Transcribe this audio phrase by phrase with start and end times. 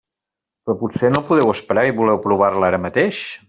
[0.69, 3.25] Però potser no podeu esperar i voleu provar-la ara mateix.